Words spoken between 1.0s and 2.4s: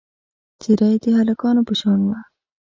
د هلکانو په شان وه.